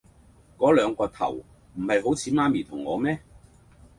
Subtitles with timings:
[0.57, 1.33] 嗰兩個頭
[1.75, 3.19] 唔係好似媽咪同我咩